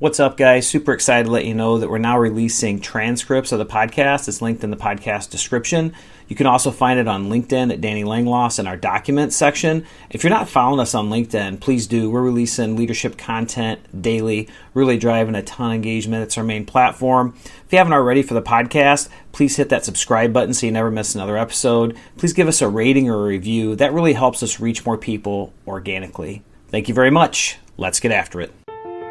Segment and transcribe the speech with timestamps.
[0.00, 0.68] What's up, guys?
[0.68, 4.28] Super excited to let you know that we're now releasing transcripts of the podcast.
[4.28, 5.92] It's linked in the podcast description.
[6.28, 9.84] You can also find it on LinkedIn at Danny Langloss in our documents section.
[10.08, 12.08] If you're not following us on LinkedIn, please do.
[12.10, 16.22] We're releasing leadership content daily, really driving a ton of engagement.
[16.22, 17.34] It's our main platform.
[17.44, 20.92] If you haven't already for the podcast, please hit that subscribe button so you never
[20.92, 21.98] miss another episode.
[22.16, 23.74] Please give us a rating or a review.
[23.74, 26.44] That really helps us reach more people organically.
[26.68, 27.58] Thank you very much.
[27.76, 28.52] Let's get after it.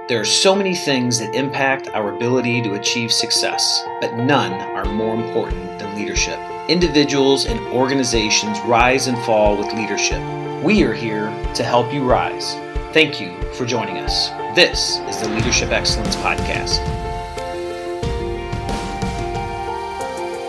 [0.08, 4.86] There are so many things that impact our ability to achieve success, but none are
[4.86, 6.40] more important than leadership.
[6.70, 10.22] Individuals and organizations rise and fall with leadership.
[10.64, 12.54] We are here to help you rise.
[12.94, 14.30] Thank you for joining us.
[14.56, 16.78] This is the Leadership Excellence Podcast.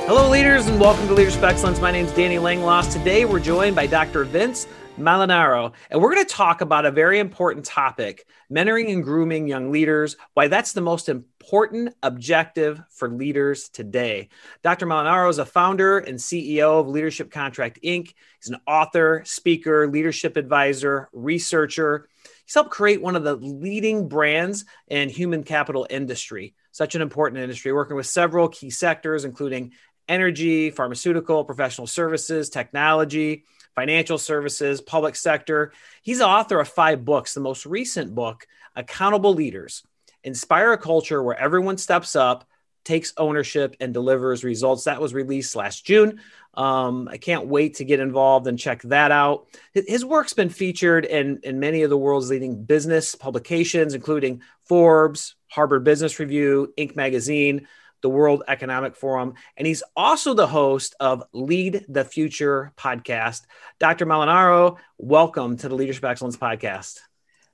[0.07, 1.81] Hello, leaders, and welcome to Leadership Excellence.
[1.81, 2.93] My name is Danny Langloss.
[2.93, 4.23] Today, we're joined by Dr.
[4.23, 4.69] Vince
[4.99, 9.71] Malinaro, and we're going to talk about a very important topic mentoring and grooming young
[9.71, 14.29] leaders, why that's the most important objective for leaders today.
[14.63, 14.87] Dr.
[14.87, 18.13] Malinaro is a founder and CEO of Leadership Contract Inc.
[18.41, 22.09] He's an author, speaker, leadership advisor, researcher.
[22.45, 27.41] He's helped create one of the leading brands in human capital industry, such an important
[27.41, 29.73] industry, working with several key sectors, including
[30.09, 33.45] energy, pharmaceutical, professional services, technology
[33.79, 35.73] financial services, public sector.
[36.03, 37.33] He's the author of five books.
[37.33, 39.85] The most recent book, Accountable Leaders
[40.25, 42.45] Inspire a Culture Where Everyone Steps Up,
[42.85, 44.85] Takes Ownership, and Delivers Results.
[44.85, 46.21] That was released last June.
[46.55, 49.47] Um, I can't wait to get involved and check that out.
[49.73, 55.37] His work's been featured in, in many of the world's leading business publications, including Forbes,
[55.47, 56.97] Harvard Business Review, Inc.
[56.97, 57.69] Magazine,
[58.01, 63.43] the World Economic Forum, and he's also the host of Lead the Future podcast.
[63.79, 64.07] Dr.
[64.07, 67.01] Malinaro, welcome to the Leadership Excellence podcast.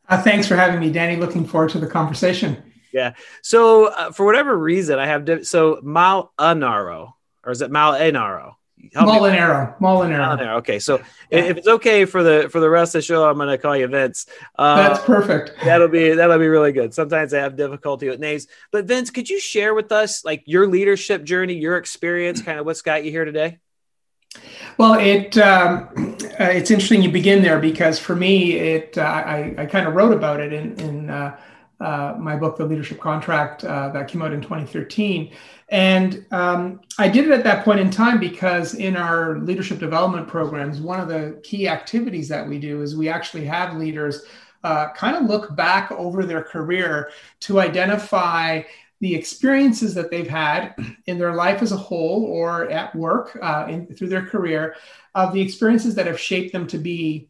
[0.08, 1.16] Uh, thanks for having me, Danny.
[1.16, 2.62] Looking forward to the conversation.
[2.92, 3.14] Yeah.
[3.42, 7.12] So, uh, for whatever reason, I have div- so Molinaro,
[7.44, 8.54] or is it Malinaro?
[8.94, 9.78] Molinaro.
[9.78, 10.38] Molinaro.
[10.38, 10.56] Molinaro.
[10.58, 10.98] Okay, so
[11.30, 11.40] yeah.
[11.40, 13.76] if it's okay for the for the rest of the show, I'm going to call
[13.76, 14.26] you Vince.
[14.56, 15.52] Uh, That's perfect.
[15.64, 16.94] That'll be that'll be really good.
[16.94, 20.66] Sometimes I have difficulty with names, but Vince, could you share with us like your
[20.66, 23.58] leadership journey, your experience, kind of what's got you here today?
[24.76, 25.88] Well, it um,
[26.40, 29.94] uh, it's interesting you begin there because for me, it uh, I, I kind of
[29.94, 31.36] wrote about it in in uh,
[31.84, 35.34] uh, my book, The Leadership Contract, uh, that came out in 2013.
[35.68, 40.26] And um, I did it at that point in time because in our leadership development
[40.26, 44.24] programs, one of the key activities that we do is we actually have leaders
[44.62, 48.62] uh, kind of look back over their career to identify
[49.00, 50.74] the experiences that they've had
[51.06, 54.76] in their life as a whole or at work uh, in, through their career
[55.14, 57.28] of the experiences that have shaped them to be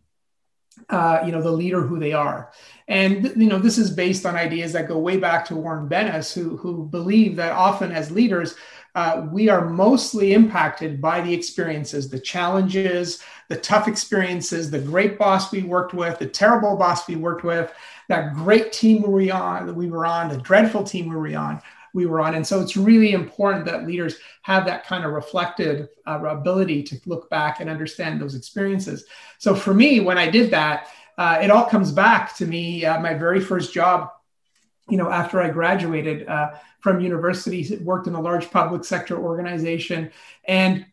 [0.89, 2.51] uh, you know the leader who they are.
[2.89, 6.33] And you know this is based on ideas that go way back to warren bennis
[6.33, 8.55] who who believe that often as leaders
[8.95, 15.19] uh, we are mostly impacted by the experiences the challenges the tough experiences the great
[15.19, 17.73] boss we worked with the terrible boss we worked with
[18.09, 21.37] that great team we were on that we were on the dreadful team we were
[21.37, 21.61] on
[21.94, 22.34] we were on.
[22.34, 27.00] And so it's really important that leaders have that kind of reflective uh, ability to
[27.06, 29.06] look back and understand those experiences.
[29.38, 33.00] So for me, when I did that, uh, it all comes back to me, uh,
[33.00, 34.10] my very first job,
[34.91, 39.16] you know, after I graduated uh, from university, it worked in a large public sector
[39.16, 40.11] organization.
[40.44, 40.84] And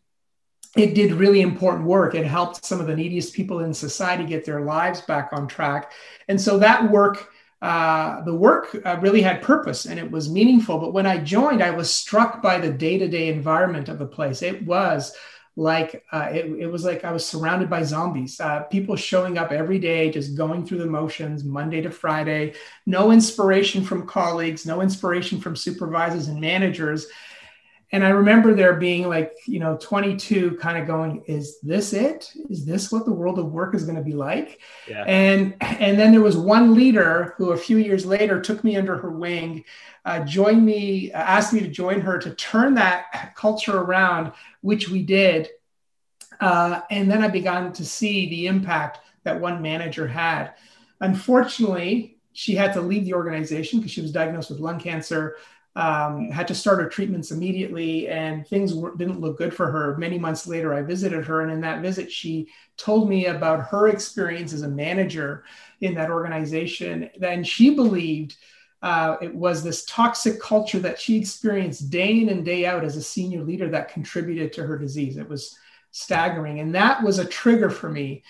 [0.77, 2.15] it did really important work.
[2.15, 5.91] It helped some of the neediest people in society get their lives back on track.
[6.29, 7.30] And so that work
[7.61, 10.79] uh, the work uh, really had purpose and it was meaningful.
[10.79, 14.07] But when I joined, I was struck by the day to day environment of the
[14.07, 14.41] place.
[14.41, 15.15] It was
[15.55, 18.39] like uh, it, it, was like I was surrounded by zombies.
[18.39, 22.53] Uh, people showing up every day, just going through the motions, Monday to Friday.
[22.85, 27.07] No inspiration from colleagues, no inspiration from supervisors and managers
[27.93, 32.31] and I remember there being like, you know, 22 kind of going, is this it?
[32.49, 34.61] Is this what the world of work is going to be like?
[34.87, 35.03] Yeah.
[35.05, 38.97] And and then there was one leader who a few years later took me under
[38.97, 39.65] her wing,
[40.05, 44.31] uh, joined me, uh, asked me to join her to turn that culture around,
[44.61, 45.49] which we did.
[46.39, 50.53] Uh, and then I began to see the impact that one manager had.
[51.01, 55.35] Unfortunately, she had to leave the organization because she was diagnosed with lung cancer
[55.75, 59.95] um, had to start her treatments immediately and things were, didn't look good for her.
[59.97, 63.87] Many months later, I visited her, and in that visit, she told me about her
[63.87, 65.45] experience as a manager
[65.79, 67.09] in that organization.
[67.17, 68.35] Then she believed
[68.81, 72.97] uh, it was this toxic culture that she experienced day in and day out as
[72.97, 75.17] a senior leader that contributed to her disease.
[75.17, 75.55] It was
[75.91, 76.59] staggering.
[76.59, 78.23] And that was a trigger for me.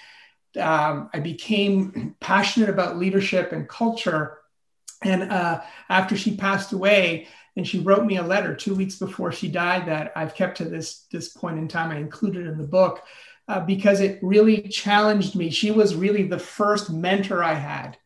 [0.60, 4.41] Um, I became passionate about leadership and culture
[5.04, 9.32] And uh, after she passed away, and she wrote me a letter two weeks before
[9.32, 11.92] she died that I've kept to this this point in time.
[11.92, 13.04] I included in the book
[13.48, 15.50] uh, because it really challenged me.
[15.50, 17.98] She was really the first mentor I had.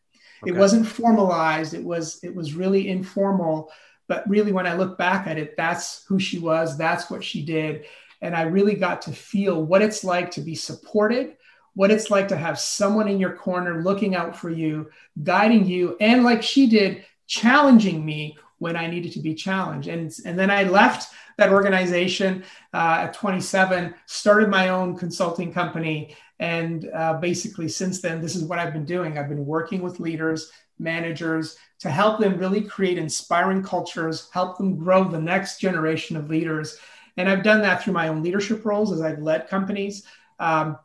[0.42, 0.52] Okay.
[0.52, 1.74] It wasn't formalized.
[1.74, 3.70] It was it was really informal.
[4.08, 6.78] But really, when I look back at it, that's who she was.
[6.78, 7.86] That's what she did,
[8.20, 11.36] and I really got to feel what it's like to be supported,
[11.76, 14.90] what it's like to have someone in your corner looking out for you,
[15.22, 19.86] guiding you, and like she did, challenging me when I needed to be challenged.
[19.86, 26.16] And, and then I left that organization uh, at 27, started my own consulting company.
[26.38, 29.18] And uh, basically, since then, this is what I've been doing.
[29.18, 34.78] I've been working with leaders, managers to help them really create inspiring cultures, help them
[34.78, 36.78] grow the next generation of leaders.
[37.18, 40.04] And I've done that through my own leadership roles as I've led companies.
[40.38, 40.78] Um,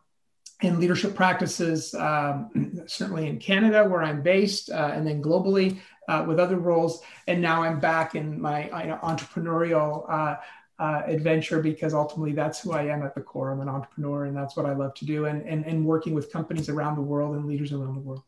[0.61, 6.23] in leadership practices, um, certainly in Canada, where I'm based, uh, and then globally uh,
[6.27, 7.01] with other roles.
[7.27, 8.69] And now I'm back in my
[9.03, 10.35] entrepreneurial uh,
[10.81, 13.51] uh, adventure because ultimately that's who I am at the core.
[13.51, 16.31] I'm an entrepreneur and that's what I love to do and, and, and working with
[16.31, 18.23] companies around the world and leaders around the world.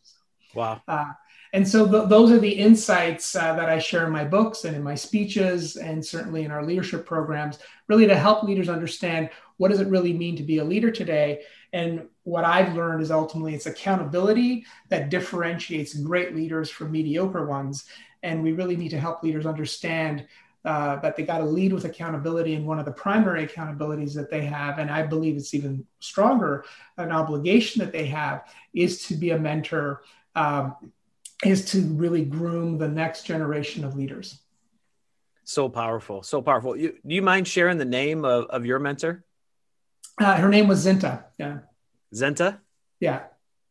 [0.54, 0.80] Wow.
[0.88, 1.14] Uh,
[1.52, 4.76] and so th- those are the insights uh, that I share in my books and
[4.76, 7.58] in my speeches and certainly in our leadership programs,
[7.88, 11.42] really to help leaders understand what does it really mean to be a leader today
[11.74, 17.86] and what I've learned is ultimately it's accountability that differentiates great leaders from mediocre ones.
[18.22, 20.28] And we really need to help leaders understand
[20.64, 22.54] uh, that they got to lead with accountability.
[22.54, 26.64] And one of the primary accountabilities that they have, and I believe it's even stronger,
[26.98, 30.04] an obligation that they have is to be a mentor,
[30.36, 30.76] um,
[31.44, 34.40] is to really groom the next generation of leaders.
[35.44, 36.24] So powerful.
[36.24, 36.78] So powerful.
[36.78, 39.26] You, do you mind sharing the name of, of your mentor?
[40.20, 41.24] Uh, her name was Zinta.
[41.38, 41.60] Yeah.
[42.14, 42.60] Zenta.
[43.00, 43.24] Yeah.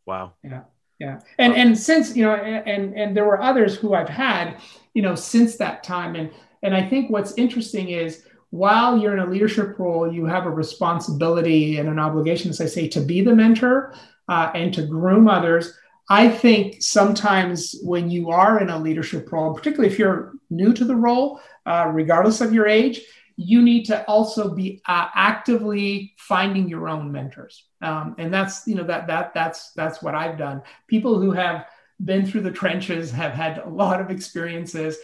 [0.07, 0.35] Wow.
[0.43, 0.63] Yeah.
[0.99, 1.21] Yeah.
[1.39, 4.61] And and since you know, and and there were others who I've had,
[4.95, 6.15] you know, since that time.
[6.15, 6.31] And
[6.63, 10.51] and I think what's interesting is while you're in a leadership role, you have a
[10.51, 13.95] responsibility and an obligation, as I say, to be the mentor
[14.29, 15.77] uh, and to groom others.
[16.11, 20.85] I think sometimes when you are in a leadership role, particularly if you're new to
[20.85, 23.01] the role, uh, regardless of your age,
[23.43, 27.65] you need to also be uh, actively finding your own mentors.
[27.81, 30.63] Um, and that's you know that that that's that's what i've done.
[30.87, 31.67] People who have
[32.05, 34.97] been through the trenches have had a lot of experiences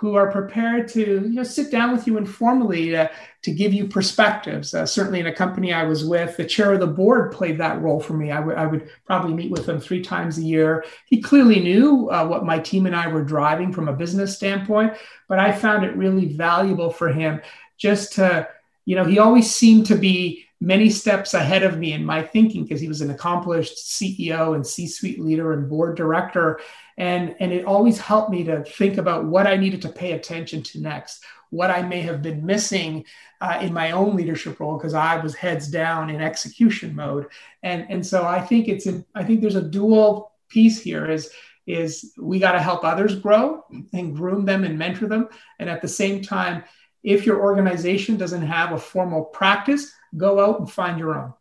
[0.00, 3.10] who are prepared to you know sit down with you informally to,
[3.42, 4.72] to give you perspectives.
[4.72, 7.80] Uh, certainly in a company i was with the chair of the board played that
[7.82, 8.30] role for me.
[8.30, 10.84] I, w- I would probably meet with him three times a year.
[11.06, 14.94] He clearly knew uh, what my team and i were driving from a business standpoint
[15.28, 17.40] but i found it really valuable for him
[17.78, 18.48] just to,
[18.84, 22.64] you know, he always seemed to be many steps ahead of me in my thinking
[22.64, 26.60] because he was an accomplished CEO and C-suite leader and board director.
[26.96, 30.62] And, and it always helped me to think about what I needed to pay attention
[30.64, 33.04] to next, what I may have been missing
[33.40, 37.28] uh, in my own leadership role because I was heads down in execution mode.
[37.62, 41.30] And, and so I think it's in, I think there's a dual piece here is
[41.66, 45.28] is we got to help others grow and groom them and mentor them
[45.58, 46.64] and at the same time
[47.02, 51.34] if your organization doesn't have a formal practice, go out and find your own.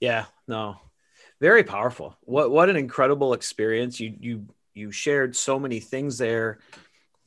[0.00, 0.76] Yeah, no.
[1.40, 2.16] Very powerful.
[2.22, 3.98] What what an incredible experience.
[3.98, 6.58] You you you shared so many things there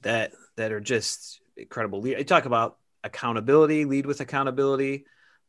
[0.01, 2.05] that that are just incredible.
[2.05, 5.05] You talk about accountability, lead with accountability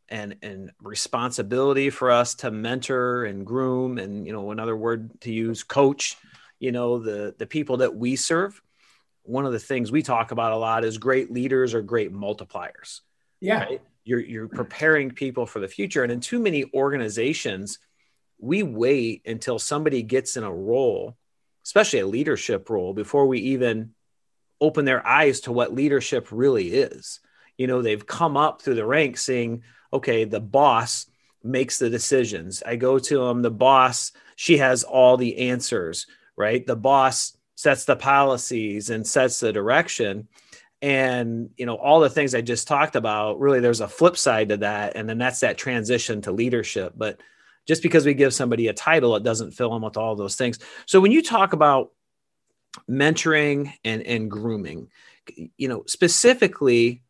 [0.09, 5.33] and and responsibility for us to mentor and groom and you know another word to
[5.33, 6.17] use coach
[6.59, 8.61] you know the the people that we serve
[9.25, 13.01] one of the things we talk about a lot is great leaders are great multipliers.
[13.41, 13.65] Yeah.
[13.65, 13.83] Right?
[14.05, 16.03] You're, you're preparing people for the future.
[16.03, 17.79] And in too many organizations,
[18.39, 21.17] we wait until somebody gets in a role,
[21.65, 23.95] especially a leadership role, before we even
[24.61, 27.21] open their eyes to what leadership really is.
[27.57, 29.63] You know, they've come up through the ranks saying,
[29.93, 31.07] okay, the boss
[31.43, 32.63] makes the decisions.
[32.65, 36.67] I go to them, the boss, she has all the answers, right?
[36.67, 40.29] The boss sets the policies and sets the direction.
[40.83, 44.51] And you know all the things i just talked about really there's a flip side
[44.51, 46.93] to that and then that's that transition to leadership.
[46.97, 47.21] But
[47.67, 50.59] just because we give somebody a title it doesn't fill them with all those things.
[50.87, 51.93] So when you talk about
[52.91, 54.89] mentoring and and grooming
[55.57, 57.03] you know specifically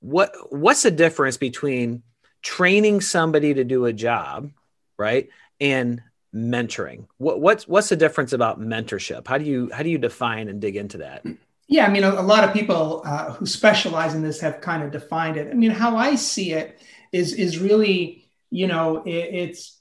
[0.00, 2.02] what what's the difference between
[2.42, 4.50] training somebody to do a job
[4.98, 5.28] right
[5.60, 6.02] and
[6.34, 7.06] mentoring.
[7.18, 9.26] What, what's what's the difference about mentorship?
[9.26, 11.24] How do you how do you define and dig into that?
[11.68, 14.82] Yeah i mean a, a lot of people uh, who specialize in this have kind
[14.82, 15.50] of defined it.
[15.50, 16.80] I mean how i see it
[17.12, 19.80] is is really you know it, it's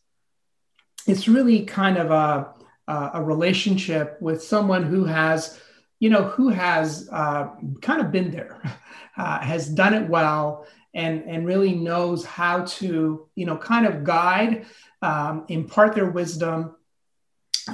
[1.08, 2.53] it's really kind of a
[2.88, 5.60] a relationship with someone who has,
[6.00, 7.50] you know, who has uh,
[7.81, 8.62] kind of been there,
[9.17, 14.03] uh, has done it well, and and really knows how to, you know, kind of
[14.03, 14.65] guide,
[15.01, 16.75] um, impart their wisdom,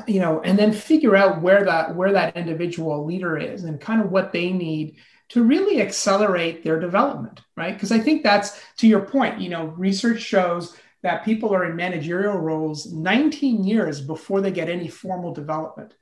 [0.08, 4.02] you know, and then figure out where that where that individual leader is and kind
[4.02, 4.98] of what they need
[5.30, 7.74] to really accelerate their development, right?
[7.74, 9.42] Because I think that's to your point.
[9.42, 14.70] You know, research shows that people are in managerial roles 19 years before they get
[14.70, 15.94] any formal development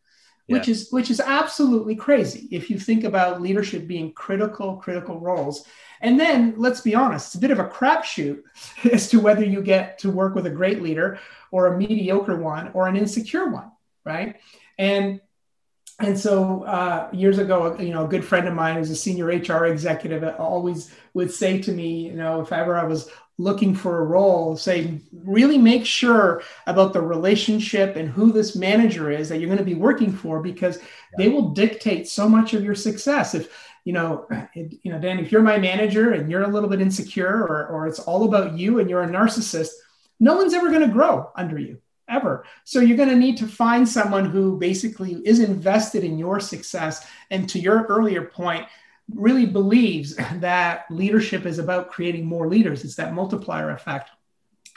[0.47, 5.65] which is which is absolutely crazy if you think about leadership being critical critical roles.
[6.01, 8.41] And then let's be honest it's a bit of a crapshoot
[8.91, 11.19] as to whether you get to work with a great leader
[11.51, 13.71] or a mediocre one or an insecure one
[14.05, 14.37] right?
[14.77, 15.19] And
[15.99, 19.27] and so uh, years ago, you know, a good friend of mine who's a senior
[19.27, 23.99] HR executive always would say to me, you know, if ever I was looking for
[23.99, 29.39] a role, say, really make sure about the relationship and who this manager is that
[29.39, 30.79] you're going to be working for, because
[31.17, 33.33] they will dictate so much of your success.
[33.33, 33.49] If
[33.85, 36.81] you know, it, you know, Dan, if you're my manager and you're a little bit
[36.81, 39.71] insecure, or or it's all about you and you're a narcissist,
[40.19, 42.45] no one's ever going to grow under you ever.
[42.63, 47.05] So you're going to need to find someone who basically is invested in your success.
[47.31, 48.67] And to your earlier point,
[49.13, 52.83] really believes that leadership is about creating more leaders.
[52.83, 54.09] It's that multiplier effect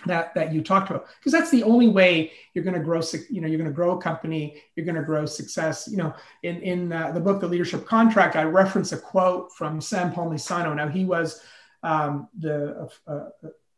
[0.07, 3.41] that that you talked about because that's the only way you're going to grow you
[3.41, 6.61] know you're going to grow a company you're going to grow success you know in
[6.63, 10.87] in uh, the book the leadership contract i reference a quote from sam palmisano now
[10.87, 11.43] he was
[11.83, 13.25] um, the uh,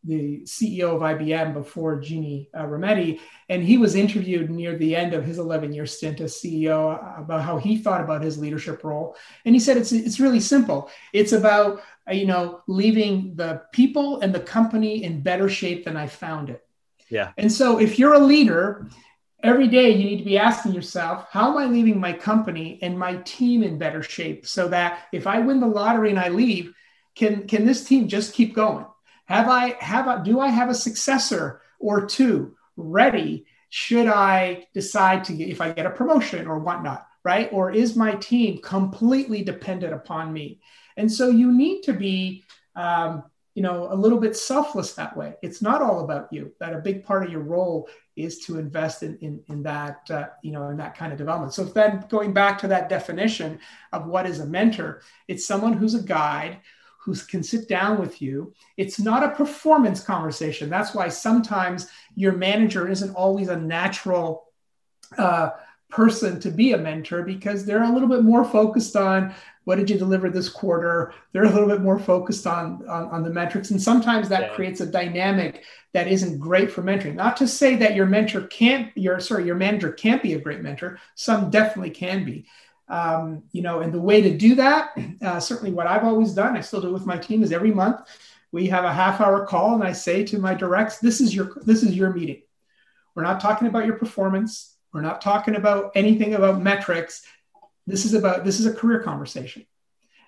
[0.04, 5.12] the CEO of IBM before Ginni uh, Rometty, and he was interviewed near the end
[5.12, 9.16] of his 11 year stint as CEO about how he thought about his leadership role.
[9.44, 10.90] And he said it's, it's really simple.
[11.12, 15.96] It's about, uh, you know, leaving the people and the company in better shape than
[15.96, 16.66] I found it.
[17.10, 17.32] Yeah.
[17.36, 18.88] And so if you're a leader,
[19.42, 22.98] every day you need to be asking yourself, how am I leaving my company and
[22.98, 26.72] my team in better shape so that if I win the lottery and I leave,
[27.14, 28.86] can, can this team just keep going?
[29.30, 33.46] Have I have a, do I have a successor or two ready?
[33.68, 37.48] Should I decide to if I get a promotion or whatnot, right?
[37.52, 40.60] Or is my team completely dependent upon me?
[40.96, 42.42] And so you need to be,
[42.74, 43.22] um,
[43.54, 45.34] you know, a little bit selfless that way.
[45.42, 46.52] It's not all about you.
[46.58, 50.26] That a big part of your role is to invest in in, in that, uh,
[50.42, 51.54] you know, in that kind of development.
[51.54, 53.60] So then going back to that definition
[53.92, 56.58] of what is a mentor, it's someone who's a guide
[57.02, 58.52] who can sit down with you.
[58.76, 60.68] It's not a performance conversation.
[60.68, 64.44] That's why sometimes your manager isn't always a natural
[65.16, 65.50] uh,
[65.90, 69.90] person to be a mentor because they're a little bit more focused on what did
[69.90, 73.70] you deliver this quarter they're a little bit more focused on on, on the metrics
[73.70, 74.54] and sometimes that yeah.
[74.54, 78.96] creates a dynamic that isn't great for mentoring not to say that your mentor can't
[78.96, 82.46] your sorry your manager can't be a great mentor some definitely can be
[82.90, 84.90] um, you know, and the way to do that,
[85.22, 88.00] uh, certainly what I've always done, I still do with my team, is every month
[88.52, 91.52] we have a half hour call, and I say to my directs, "This is your
[91.64, 92.42] this is your meeting.
[93.14, 94.76] We're not talking about your performance.
[94.92, 97.22] We're not talking about anything about metrics.
[97.86, 99.66] This is about this is a career conversation."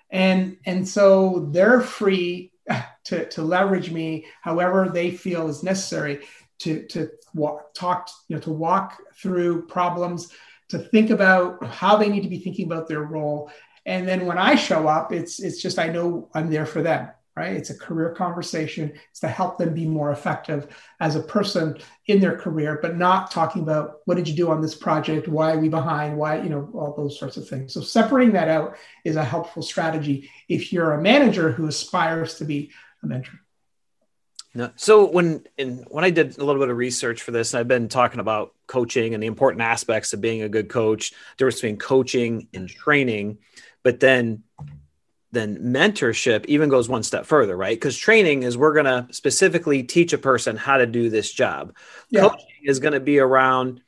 [0.09, 2.53] And and so they're free
[3.05, 6.21] to to leverage me however they feel is necessary
[6.59, 10.31] to to walk talk you know to walk through problems
[10.73, 13.51] to think about how they need to be thinking about their role.
[13.85, 17.09] And then when I show up, it's it's just I know I'm there for them,
[17.35, 17.53] right?
[17.53, 18.91] It's a career conversation.
[19.11, 20.67] It's to help them be more effective
[20.99, 21.77] as a person
[22.07, 25.27] in their career, but not talking about what did you do on this project?
[25.27, 26.17] Why are we behind?
[26.17, 27.73] Why, you know, all those sorts of things.
[27.73, 28.75] So separating that out
[29.05, 32.71] is a helpful strategy if you're a manager who aspires to be
[33.03, 33.42] a mentor.
[34.55, 34.71] No.
[34.75, 37.67] So when in, when I did a little bit of research for this, and I've
[37.67, 41.77] been talking about coaching and the important aspects of being a good coach, difference between
[41.77, 42.79] coaching and mm-hmm.
[42.79, 43.37] training,
[43.81, 44.43] but then
[45.31, 47.75] then mentorship even goes one step further, right?
[47.75, 51.75] Because training is we're going to specifically teach a person how to do this job.
[52.11, 52.29] Yeah.
[52.29, 53.81] Coaching is going to be around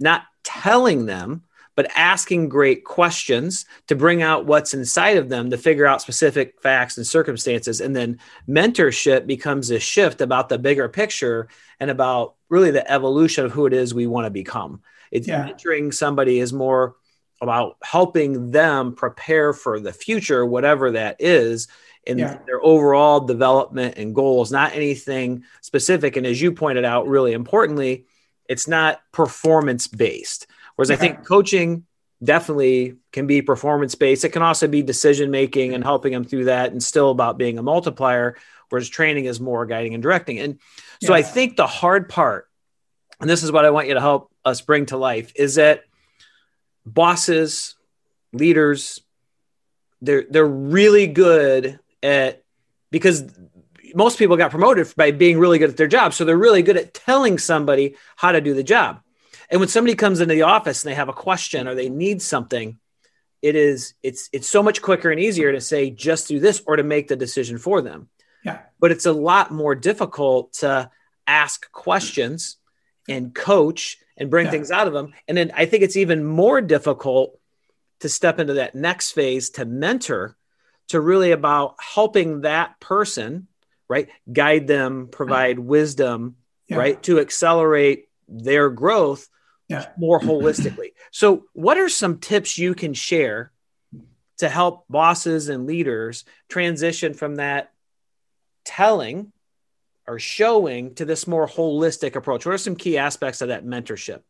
[0.00, 1.44] not telling them
[1.74, 6.60] but asking great questions to bring out what's inside of them to figure out specific
[6.60, 7.80] facts and circumstances.
[7.80, 11.48] And then mentorship becomes a shift about the bigger picture
[11.80, 14.82] and about really the evolution of who it is we want to become.
[15.10, 15.48] It's yeah.
[15.48, 16.96] mentoring somebody is more
[17.40, 21.68] about helping them prepare for the future, whatever that is,
[22.04, 22.38] in yeah.
[22.46, 26.16] their overall development and goals, not anything specific.
[26.16, 28.06] And as you pointed out, really importantly,
[28.48, 30.46] it's not performance based.
[30.88, 31.84] Whereas I think coaching
[32.22, 34.24] definitely can be performance based.
[34.24, 37.58] It can also be decision making and helping them through that and still about being
[37.58, 38.36] a multiplier,
[38.68, 40.38] whereas training is more guiding and directing.
[40.38, 40.58] And
[41.02, 41.18] so yeah.
[41.18, 42.48] I think the hard part,
[43.20, 45.84] and this is what I want you to help us bring to life is that
[46.84, 47.76] bosses,
[48.32, 49.00] leaders,
[50.00, 52.42] they're they're really good at
[52.90, 53.24] because
[53.94, 56.12] most people got promoted by being really good at their job.
[56.12, 59.00] So they're really good at telling somebody how to do the job.
[59.52, 62.22] And when somebody comes into the office and they have a question or they need
[62.22, 62.78] something,
[63.42, 66.76] it is it's it's so much quicker and easier to say just do this or
[66.76, 68.08] to make the decision for them.
[68.42, 68.60] Yeah.
[68.80, 70.90] But it's a lot more difficult to
[71.26, 72.56] ask questions
[73.10, 74.52] and coach and bring yeah.
[74.52, 75.12] things out of them.
[75.28, 77.38] And then I think it's even more difficult
[78.00, 80.34] to step into that next phase to mentor
[80.88, 83.48] to really about helping that person
[83.86, 85.68] right guide them provide mm-hmm.
[85.68, 86.36] wisdom
[86.68, 86.76] yeah.
[86.76, 89.28] right to accelerate their growth
[89.72, 89.86] yeah.
[89.96, 90.92] more holistically.
[91.10, 93.52] So what are some tips you can share
[94.38, 97.72] to help bosses and leaders transition from that
[98.64, 99.32] telling
[100.06, 102.46] or showing to this more holistic approach?
[102.46, 104.20] What are some key aspects of that mentorship?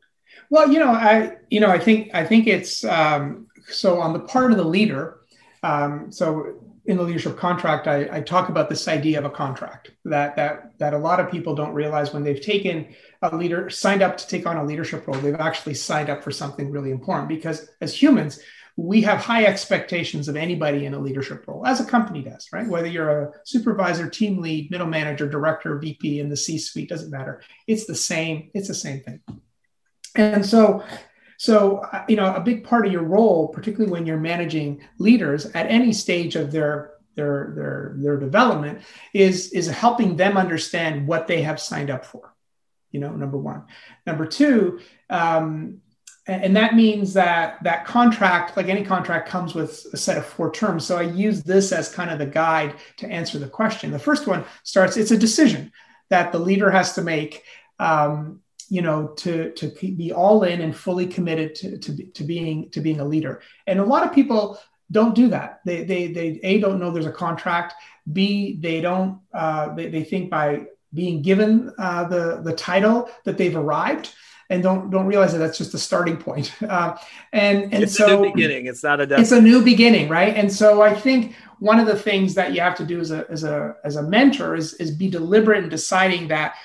[0.51, 4.21] Well you know i you know i think i think it's um, so on the
[4.21, 5.19] part of the leader
[5.63, 9.93] um, so in the leadership contract, I, I, talk about this idea of a contract
[10.05, 14.03] that that that a lot of people don't realize when they've taken a leader signed
[14.03, 17.29] up to take on a leadership role, they've actually signed up for something really important
[17.29, 18.41] because as humans,
[18.77, 22.67] we have high expectations of anybody in a leadership role, as a company does, right?
[22.67, 27.43] Whether you're a supervisor, team lead, middle manager, director, VP in the C-suite, doesn't matter.
[27.67, 28.51] It's the same.
[28.55, 29.21] It's the same thing.
[30.15, 30.85] And so
[31.37, 35.47] so, uh, you know, a big part of your role, particularly when you're managing leaders
[35.47, 41.27] at any stage of their their their their development, is is helping them understand what
[41.27, 42.35] they have signed up for.
[42.91, 43.65] You know, number one.
[44.07, 45.81] Number two, um,
[46.27, 50.53] and that means that that contract, like any contract, comes with a set of four
[50.53, 50.87] terms.
[50.87, 53.91] So I use this as kind of the guide to answer the question.
[53.91, 55.73] The first one starts: it's a decision
[56.11, 57.43] that the leader has to make.
[57.81, 62.71] Um, you know to to be all in and fully committed to, to, to being
[62.71, 63.43] to being a leader.
[63.67, 64.59] And a lot of people
[64.91, 65.61] don't do that.
[65.65, 67.75] They they they a don't know there's a contract.
[68.13, 73.39] B they don't uh, they, they think by being given uh, the the title that
[73.39, 74.13] they've arrived
[74.51, 76.53] and don't don't realize that that's just a starting point.
[76.63, 76.97] Uh,
[77.33, 78.67] and and it's so a new beginning.
[78.67, 80.35] It's not a it's a new beginning right?
[80.37, 83.25] And so i think one of the things that you have to do as a
[83.31, 86.57] as a as a mentor is is be deliberate in deciding that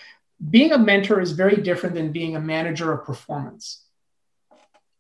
[0.49, 3.83] being a mentor is very different than being a manager of performance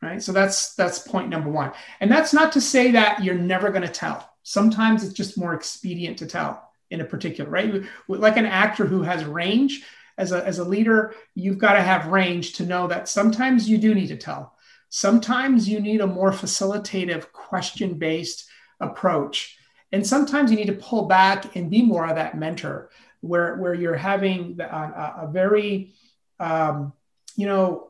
[0.01, 0.21] right?
[0.21, 1.71] So that's that's point number one.
[1.99, 4.29] And that's not to say that you're never going to tell.
[4.43, 7.83] Sometimes it's just more expedient to tell in a particular right?
[8.07, 9.85] Like an actor who has range
[10.17, 13.77] as a, as a leader you've got to have range to know that sometimes you
[13.77, 14.55] do need to tell.
[14.89, 18.47] Sometimes you need a more facilitative question based
[18.79, 19.57] approach.
[19.91, 22.89] And sometimes you need to pull back and be more of that mentor
[23.21, 25.93] where where you're having a, a very
[26.39, 26.93] um,
[27.35, 27.87] you know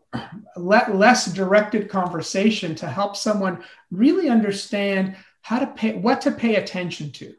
[0.55, 6.55] le- less directed conversation to help someone really understand how to pay what to pay
[6.55, 7.33] attention to.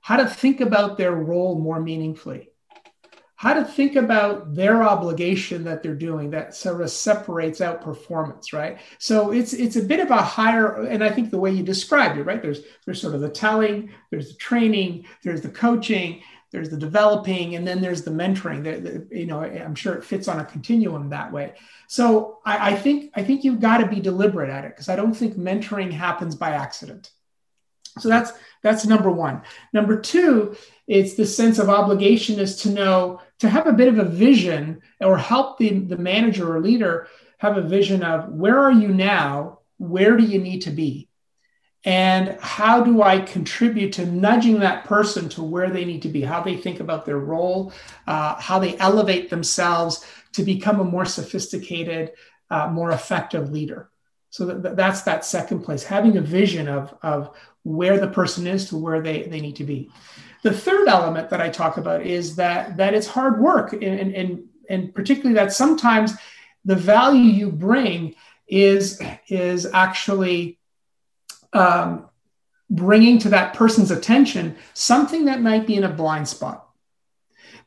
[0.00, 2.48] How to think about their role more meaningfully.
[3.36, 8.52] How to think about their obligation that they're doing that sort of separates out performance
[8.52, 8.78] right?
[8.98, 12.18] So it's it's a bit of a higher and i think the way you described
[12.18, 12.42] it right?
[12.42, 17.54] There's there's sort of the telling there's the training there's the coaching there's the developing
[17.54, 18.64] and then there's the mentoring.
[18.64, 21.54] The, the, you know i'm sure it fits on a continuum that way.
[21.86, 24.96] So i, I think i think you've got to be deliberate at it because i
[24.96, 27.10] don't think mentoring happens by accident.
[27.98, 28.32] So that's
[28.62, 29.42] that's number one.
[29.72, 33.98] Number two it's the sense of obligation is to know to have a bit of
[33.98, 37.06] a vision or help the, the manager or leader
[37.38, 39.60] have a vision of where are you now?
[39.78, 41.09] Where do you need to be
[41.84, 46.20] and how do I contribute to nudging that person to where they need to be,
[46.20, 47.72] how they think about their role,
[48.06, 52.12] uh, how they elevate themselves to become a more sophisticated,
[52.50, 53.88] uh, more effective leader.
[54.28, 58.68] So that, that's that second place, having a vision of, of where the person is
[58.68, 59.90] to where they, they need to be.
[60.42, 64.44] The third element that I talk about is that, that it's hard work, and, and,
[64.68, 66.14] and particularly that sometimes
[66.64, 68.14] the value you bring
[68.46, 70.59] is, is actually
[71.52, 72.08] um,
[72.68, 76.66] bringing to that person's attention something that might be in a blind spot.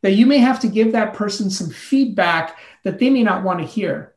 [0.01, 3.59] That you may have to give that person some feedback that they may not want
[3.59, 4.13] to hear.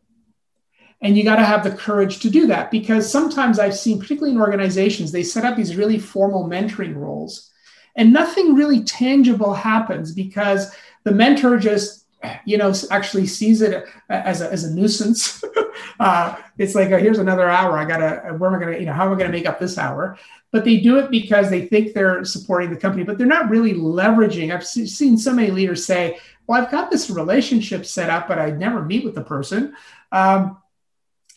[1.00, 4.34] And you got to have the courage to do that because sometimes I've seen, particularly
[4.34, 7.52] in organizations, they set up these really formal mentoring roles
[7.96, 10.74] and nothing really tangible happens because
[11.04, 12.05] the mentor just
[12.44, 15.42] you know, actually sees it as a, as a nuisance.
[16.00, 17.78] uh, it's like, oh, here's another hour.
[17.78, 19.78] I gotta, where am I gonna, you know, how am I gonna make up this
[19.78, 20.18] hour?
[20.50, 23.74] But they do it because they think they're supporting the company, but they're not really
[23.74, 24.54] leveraging.
[24.54, 28.50] I've seen so many leaders say, well, I've got this relationship set up, but I
[28.50, 29.74] never meet with the person.
[30.12, 30.58] Um,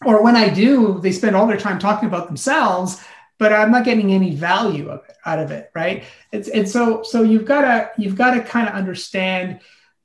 [0.05, 3.03] or when I do, they spend all their time talking about themselves,
[3.37, 6.03] but I'm not getting any value of it out of it, right?
[6.31, 9.59] It's, and so so you've got to you've got to kind of understand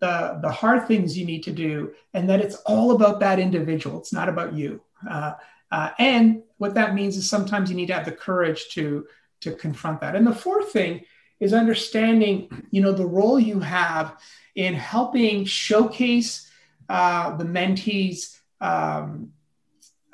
[0.05, 1.73] the the hard things you need to do,
[2.15, 3.99] and that it's all about that individual.
[3.99, 4.71] It's not about you.
[5.15, 5.33] Uh,
[5.71, 9.07] uh, and what that means is sometimes you need to have the courage to
[9.41, 10.17] to confront that.
[10.17, 11.05] And the fourth thing
[11.41, 12.37] is understanding,
[12.71, 14.17] you know, the role you have
[14.55, 16.51] in helping showcase
[16.89, 18.19] uh, the mentees
[18.61, 19.33] um,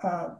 [0.02, 0.30] uh,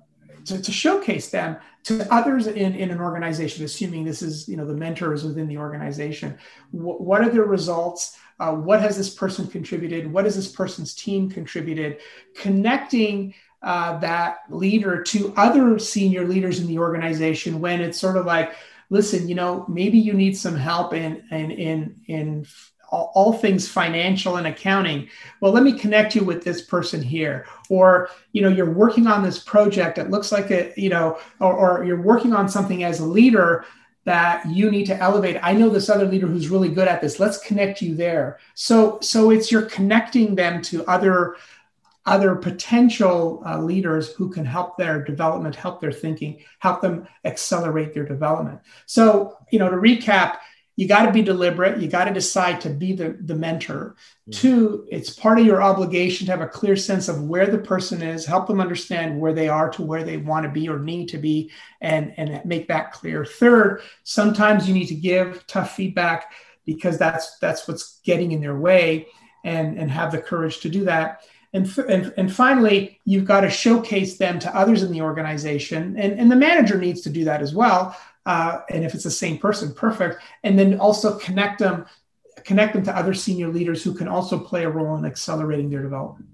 [0.45, 4.67] to, to, showcase them to others in, in an organization, assuming this is, you know,
[4.67, 6.39] the mentors within the organization.
[6.71, 8.17] What are the results?
[8.39, 10.11] Uh, what has this person contributed?
[10.11, 11.99] What has this person's team contributed?
[12.35, 18.25] Connecting uh, that leader to other senior leaders in the organization when it's sort of
[18.25, 18.55] like,
[18.89, 22.47] listen, you know, maybe you need some help in in in in
[22.91, 25.09] all, all things financial and accounting.
[25.41, 27.47] Well, let me connect you with this person here.
[27.69, 29.99] Or, you know, you're working on this project.
[29.99, 33.65] It looks like a, you know, or, or you're working on something as a leader
[34.05, 37.21] that you need to elevate i know this other leader who's really good at this
[37.21, 41.37] let's connect you there so so it's you're connecting them to other
[42.07, 47.93] other potential uh, leaders who can help their development, help their thinking, help them accelerate
[47.93, 48.59] their development.
[48.87, 50.39] So, you know, to recap,
[50.81, 51.79] you got to be deliberate.
[51.79, 53.97] You got to decide to be the, the mentor.
[54.23, 54.31] Mm-hmm.
[54.31, 58.01] Two, it's part of your obligation to have a clear sense of where the person
[58.01, 61.11] is, help them understand where they are to where they want to be or need
[61.11, 61.51] to be,
[61.83, 63.27] and, and make that clear.
[63.27, 66.33] Third, sometimes you need to give tough feedback
[66.65, 69.07] because that's that's what's getting in their way
[69.45, 71.21] and, and have the courage to do that.
[71.53, 75.97] And, and, and finally, you've got to showcase them to others in the organization.
[75.99, 77.95] And, and the manager needs to do that as well.
[78.27, 80.23] Uh, and if it's the same person, perfect.
[80.45, 81.87] And then also connect them,
[82.45, 85.83] connect them to other senior leaders who can also play a role in accelerating there
[85.83, 86.29] development.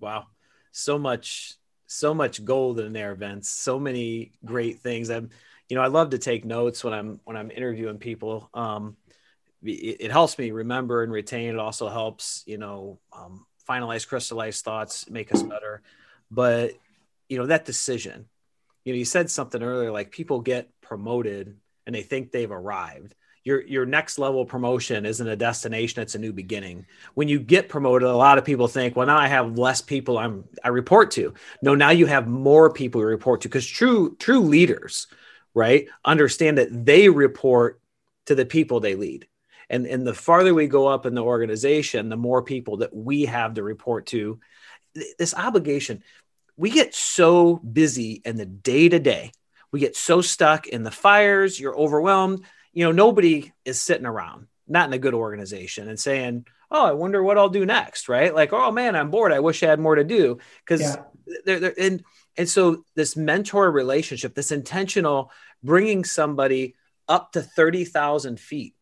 [0.00, 0.26] Wow.
[0.72, 1.54] So much,
[1.86, 3.48] so much gold in their Vince.
[3.48, 5.10] So many great things.
[5.10, 5.30] I'm,
[5.68, 8.48] you know, I love to take notes when I'm, when I'm interviewing people.
[8.54, 8.96] Um,
[9.62, 11.50] it, it helps me remember and retain.
[11.50, 15.82] It also helps, you know, um, finalize, crystallize thoughts, make us better.
[16.30, 16.72] But
[17.28, 18.26] you know that decision.
[18.84, 23.14] You know, you said something earlier like people get promoted and they think they've arrived.
[23.44, 26.86] Your your next level promotion isn't a destination; it's a new beginning.
[27.14, 30.18] When you get promoted, a lot of people think, "Well, now I have less people
[30.18, 34.16] I'm I report to." No, now you have more people you report to because true
[34.18, 35.06] true leaders,
[35.54, 37.80] right, understand that they report
[38.26, 39.28] to the people they lead
[39.68, 43.24] and and the farther we go up in the organization the more people that we
[43.24, 44.38] have to report to
[45.18, 46.02] this obligation
[46.56, 49.30] we get so busy in the day to day
[49.76, 54.46] we get so stuck in the fires you're overwhelmed you know nobody is sitting around
[54.66, 58.34] not in a good organization and saying oh i wonder what i'll do next right
[58.34, 60.96] like oh man i'm bored i wish i had more to do because yeah.
[61.44, 62.02] they're, they're and
[62.38, 65.30] and so this mentor relationship this intentional
[65.62, 66.74] bringing somebody
[67.06, 68.74] up to 30,000 feet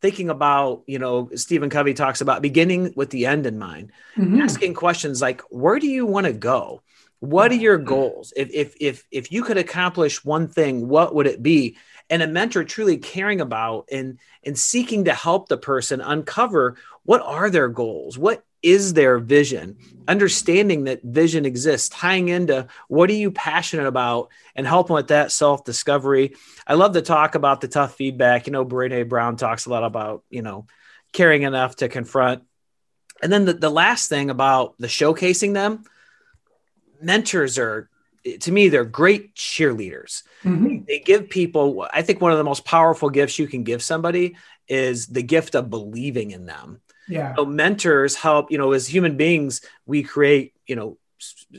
[0.00, 4.40] thinking about, you know, Stephen Covey talks about beginning with the end in mind, mm-hmm.
[4.40, 6.82] asking questions like, where do you want to go?
[7.20, 7.62] What are mm-hmm.
[7.62, 8.32] your goals?
[8.36, 11.76] If, if, if, if you could accomplish one thing, what would it be?
[12.08, 17.22] And a mentor truly caring about and, and seeking to help the person uncover what
[17.22, 18.18] are their goals?
[18.18, 24.28] What is their vision understanding that vision exists tying into what are you passionate about
[24.54, 26.34] and helping with that self-discovery
[26.66, 29.84] i love to talk about the tough feedback you know brene brown talks a lot
[29.84, 30.66] about you know
[31.12, 32.42] caring enough to confront
[33.22, 35.84] and then the, the last thing about the showcasing them
[37.00, 37.88] mentors are
[38.40, 40.84] to me they're great cheerleaders mm-hmm.
[40.86, 44.36] they give people i think one of the most powerful gifts you can give somebody
[44.68, 47.34] is the gift of believing in them yeah.
[47.34, 50.96] So mentors help, you know, as human beings, we create, you know,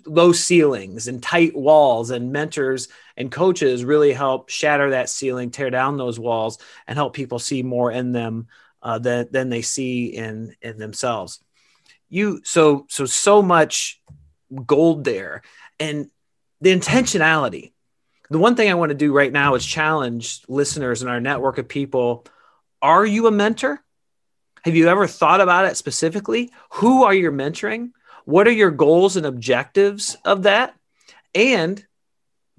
[0.05, 5.69] low ceilings and tight walls and mentors and coaches really help shatter that ceiling tear
[5.69, 8.47] down those walls and help people see more in them
[8.81, 11.43] uh, than, than they see in in themselves
[12.09, 14.01] you so so so much
[14.65, 15.41] gold there
[15.79, 16.09] and
[16.61, 17.71] the intentionality
[18.29, 21.57] the one thing i want to do right now is challenge listeners in our network
[21.57, 22.25] of people
[22.81, 23.81] are you a mentor
[24.63, 26.51] have you ever thought about it specifically?
[26.73, 27.91] Who are you mentoring?
[28.25, 30.75] What are your goals and objectives of that?
[31.33, 31.83] And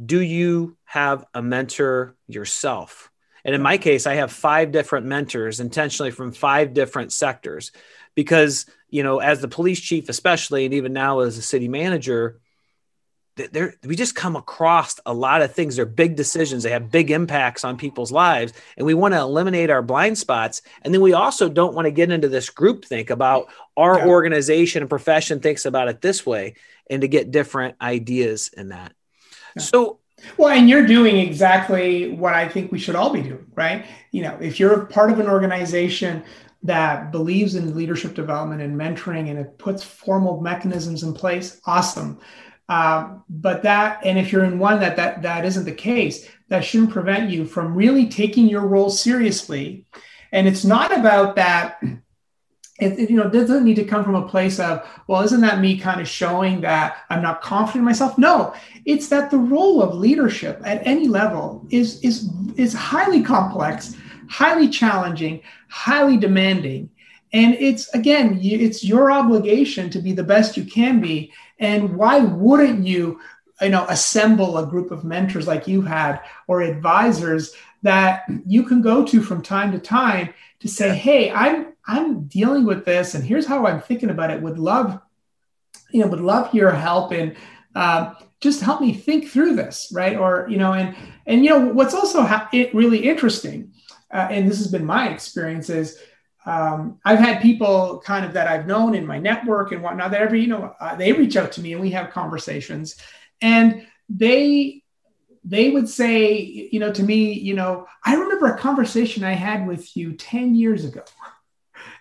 [0.05, 3.12] do you have a mentor yourself?
[3.45, 7.73] And in my case, I have five different mentors intentionally from five different sectors
[8.15, 12.41] because, you know, as the police chief, especially, and even now as a city manager,
[13.35, 17.11] there we just come across a lot of things they're big decisions they have big
[17.11, 21.15] impacts on people's lives and we want to eliminate our blind spots and then we
[21.15, 24.07] also don't want to get into this group think about our yeah.
[24.07, 26.55] organization and profession thinks about it this way
[26.93, 28.93] and to get different ideas in that.
[29.57, 29.63] Yeah.
[29.63, 29.99] So
[30.37, 33.87] well, and you're doing exactly what I think we should all be doing, right?
[34.11, 36.23] You know, if you're part of an organization
[36.63, 42.21] that believes in leadership development and mentoring and it puts formal mechanisms in place, awesome.
[42.69, 46.65] Uh, but that, and if you're in one that that that isn't the case, that
[46.65, 49.85] shouldn't prevent you from really taking your role seriously.
[50.31, 51.83] And it's not about that.
[52.81, 55.61] It, it, you know, doesn't need to come from a place of, well, isn't that
[55.61, 58.17] me kind of showing that I'm not confident in myself?
[58.17, 58.55] No,
[58.87, 63.95] it's that the role of leadership at any level is is is highly complex,
[64.29, 66.89] highly challenging, highly demanding,
[67.33, 71.33] and it's again, it's your obligation to be the best you can be.
[71.59, 73.21] And why wouldn't you,
[73.61, 78.83] you know, assemble a group of mentors like you had or advisors that you can
[78.83, 83.25] go to from time to time to say, hey, I'm I'm dealing with this, and
[83.25, 84.43] here's how I'm thinking about it.
[84.43, 85.01] Would love,
[85.91, 87.37] you know, would love your help and
[87.75, 90.17] uh, just help me think through this, right?
[90.17, 90.95] Or you know, and
[91.27, 93.73] and you know, what's also ha- it really interesting,
[94.13, 95.99] uh, and this has been my experience is.
[96.45, 100.23] Um, I've had people kind of that I've known in my network and whatnot that
[100.23, 102.97] every, you know, uh, they reach out to me and we have conversations
[103.41, 104.83] and they
[105.45, 109.67] they would say, you know, to me, you know, I remember a conversation I had
[109.67, 111.03] with you 10 years ago.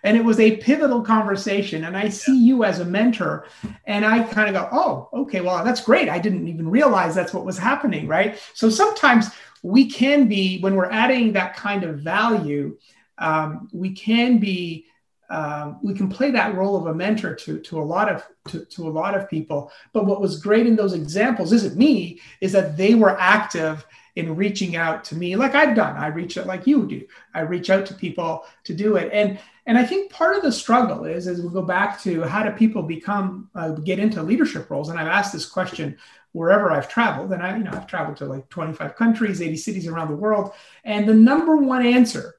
[0.04, 1.84] And it was a pivotal conversation.
[1.84, 3.46] And I see you as a mentor.
[3.86, 6.08] And I kind of go, oh, okay, well, that's great.
[6.08, 8.08] I didn't even realize that's what was happening.
[8.08, 8.38] Right.
[8.54, 9.30] So sometimes
[9.62, 12.76] we can be, when we're adding that kind of value,
[13.18, 14.86] um, we can be
[15.30, 18.66] um, we can play that role of a mentor to, to a lot of to,
[18.66, 19.72] to a lot of people.
[19.94, 24.36] But what was great in those examples isn't me, is that they were active in
[24.36, 25.96] reaching out to me like I've done.
[25.96, 27.06] I reach out like you do.
[27.32, 29.10] I reach out to people to do it.
[29.10, 32.42] And and I think part of the struggle is as we go back to how
[32.42, 34.88] do people become uh, get into leadership roles.
[34.88, 35.98] And I've asked this question
[36.32, 39.86] wherever I've traveled, and I you know I've traveled to like 25 countries, 80 cities
[39.86, 40.52] around the world,
[40.84, 42.34] and the number one answer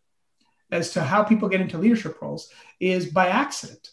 [0.72, 3.92] as to how people get into leadership roles is by accident.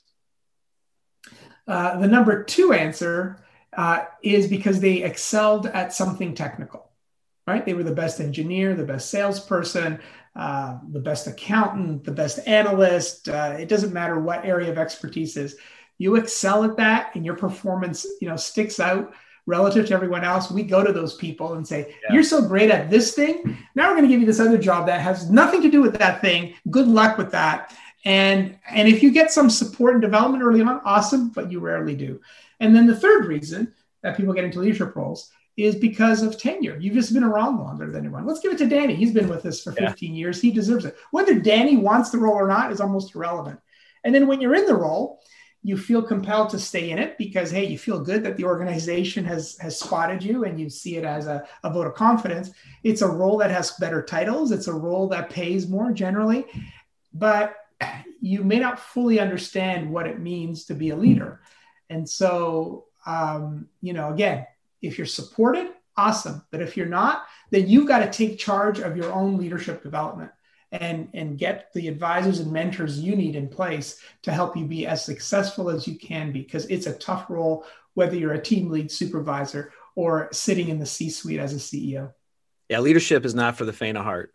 [1.69, 3.45] Uh, the number two answer
[3.77, 6.90] uh, is because they excelled at something technical,
[7.47, 7.64] right?
[7.64, 10.01] They were the best engineer, the best salesperson,
[10.37, 13.29] uh, the best accountant, the best analyst.
[13.29, 15.57] Uh, it doesn't matter what area of expertise is.
[15.99, 19.12] You excel at that, and your performance, you know, sticks out
[19.47, 22.14] relative to everyone else, we go to those people and say, yeah.
[22.14, 23.59] You're so great at this thing.
[23.75, 25.99] Now we're going to give you this other job that has nothing to do with
[25.99, 26.55] that thing.
[26.71, 27.77] Good luck with that.
[28.05, 31.97] And, and if you get some support and development early on, awesome, but you rarely
[31.97, 32.21] do.
[32.61, 35.31] And then the third reason that people get into leadership roles
[35.64, 36.77] is because of tenure.
[36.79, 38.27] You've just been around longer than anyone.
[38.27, 38.94] Let's give it to Danny.
[38.94, 40.18] He's been with us for 15 yeah.
[40.18, 40.40] years.
[40.40, 40.96] He deserves it.
[41.11, 43.61] Whether Danny wants the role or not is almost irrelevant.
[44.05, 45.20] And then when you're in the role,
[45.62, 49.25] you feel compelled to stay in it because hey you feel good that the organization
[49.25, 52.51] has has spotted you and you see it as a, a vote of confidence
[52.83, 56.46] it's a role that has better titles it's a role that pays more generally
[57.12, 57.57] but
[58.20, 61.40] you may not fully understand what it means to be a leader
[61.90, 64.46] and so um, you know again
[64.83, 68.97] if you're supported awesome but if you're not then you've got to take charge of
[68.97, 70.31] your own leadership development
[70.73, 74.87] and and get the advisors and mentors you need in place to help you be
[74.87, 77.64] as successful as you can be because it's a tough role
[77.95, 82.12] whether you're a team lead supervisor or sitting in the c suite as a ceo
[82.69, 84.33] yeah leadership is not for the faint of heart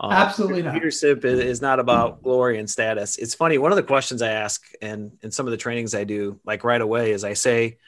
[0.00, 0.74] uh, Absolutely not.
[0.74, 3.16] Leadership is not about glory and status.
[3.18, 3.56] It's funny.
[3.58, 6.64] One of the questions I ask and in some of the trainings I do, like
[6.64, 7.78] right away, is I say,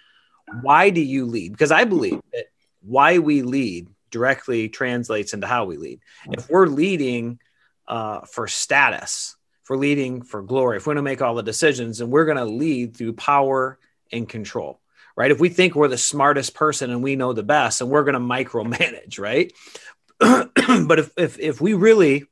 [0.61, 1.53] why do you lead?
[1.53, 2.47] Because I believe that
[2.83, 6.01] why we lead directly translates into how we lead.
[6.31, 7.41] If we're leading
[7.89, 12.01] uh, for status, for leading for glory, if we're going to make all the decisions
[12.01, 13.79] and we're going to lead through power
[14.13, 14.81] and control,
[15.17, 15.31] right?
[15.31, 18.15] If we think we're the smartest person and we know the best and we're going
[18.15, 19.53] to micromanage, right?
[20.21, 22.27] but if, if, if we really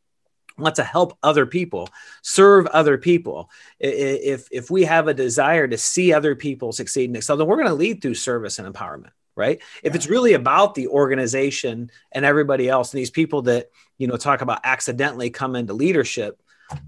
[0.63, 1.89] want to help other people,
[2.23, 7.17] serve other people, if, if we have a desire to see other people succeed and
[7.17, 9.63] excel, then we're going to lead through service and empowerment right?
[9.83, 14.19] If it's really about the organization and everybody else and these people that you know
[14.19, 16.39] talk about accidentally come into leadership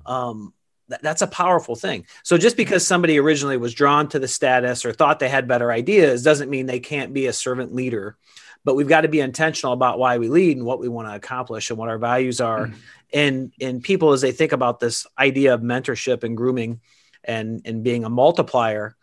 [0.06, 0.52] um,
[0.88, 2.06] th- that's a powerful thing.
[2.22, 5.70] So just because somebody originally was drawn to the status or thought they had better
[5.70, 8.16] ideas doesn't mean they can't be a servant leader.
[8.64, 11.14] But we've got to be intentional about why we lead and what we want to
[11.14, 12.78] accomplish and what our values are mm-hmm.
[13.14, 16.80] And and people as they think about this idea of mentorship and grooming
[17.22, 18.94] and and being a multiplier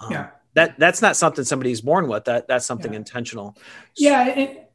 [0.00, 2.24] um, yeah that that's not something somebody's born with.
[2.24, 2.98] That that's something yeah.
[2.98, 3.56] intentional.
[3.96, 4.26] Yeah.
[4.26, 4.72] It,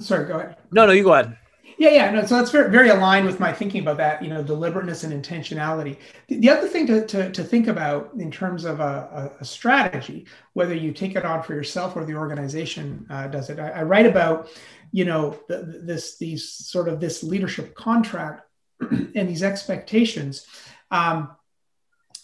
[0.00, 0.56] sorry, go ahead.
[0.72, 1.36] No, no, you go ahead.
[1.82, 2.24] Yeah, yeah, no.
[2.24, 4.22] So that's very, very aligned with my thinking about that.
[4.22, 5.96] You know, deliberateness and intentionality.
[6.28, 10.28] The, the other thing to, to, to think about in terms of a, a, strategy,
[10.52, 13.58] whether you take it on for yourself or the organization uh, does it.
[13.58, 14.48] I, I, write about,
[14.92, 18.46] you know, the, this these sort of this leadership contract
[18.80, 20.46] and these expectations.
[20.92, 21.32] Um,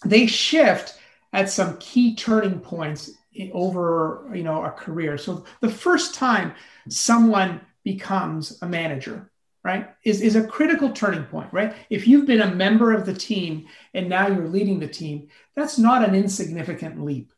[0.05, 0.97] they shift
[1.33, 3.11] at some key turning points
[3.51, 5.17] over you know a career.
[5.17, 6.53] So the first time
[6.87, 9.29] someone becomes a manager
[9.63, 11.75] right is, is a critical turning point right?
[11.89, 15.77] If you've been a member of the team and now you're leading the team that's
[15.77, 17.31] not an insignificant leap.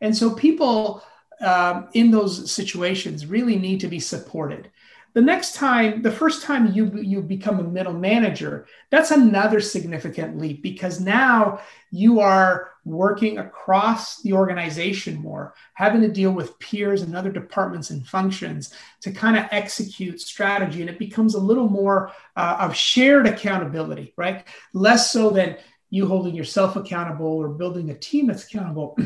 [0.00, 1.02] And so people
[1.40, 4.70] um, in those situations really need to be supported.
[5.14, 10.38] The next time the first time you you become a middle manager that's another significant
[10.38, 17.02] leap because now you are working across the organization more having to deal with peers
[17.02, 20.80] and other departments and functions to kind of execute strategy.
[20.80, 24.44] And it becomes a little more uh, of shared accountability right?
[24.72, 25.56] Less so than
[25.90, 28.98] you holding yourself accountable or building a team that's accountable.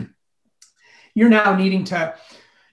[1.14, 2.14] You're now needing to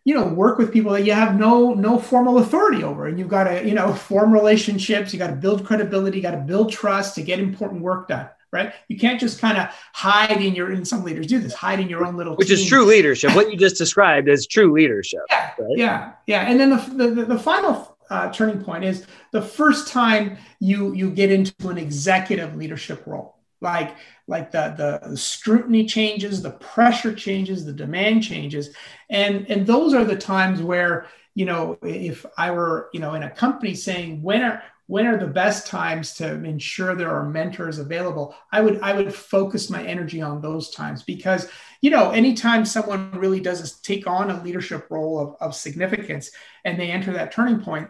[0.06, 3.08] you know work with people that you have no no formal authority over.
[3.08, 5.14] And you've got to you know form relationships.
[5.14, 6.18] You got to build credibility.
[6.18, 8.74] You got to build trust to get important work done right?
[8.88, 11.90] You can't just kind of hide in your and some leaders do this hide in
[11.90, 12.58] your own little which team.
[12.58, 13.36] is true leadership.
[13.36, 15.78] What you just described is true leadership yeah right?
[15.78, 16.42] yeah yeah.
[16.44, 21.10] And then the the, the final uh, turning point is the first time you you
[21.10, 23.36] get into an executive leadership role.
[23.60, 23.96] Like
[24.28, 28.70] like the, the scrutiny changes the pressure changes the demand changes.
[29.10, 33.24] And and those are the times where you know if i were you know in
[33.24, 34.62] a company saying when are
[34.94, 39.14] when are the best times to ensure there are mentors available i would i would
[39.14, 41.50] focus my energy on those times because
[41.82, 46.30] you know anytime someone really does take on a leadership role of, of significance
[46.64, 47.90] and they enter that turning point